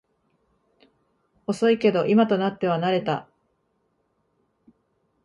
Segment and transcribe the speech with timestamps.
[1.45, 3.27] 遅いけど今となっては慣れた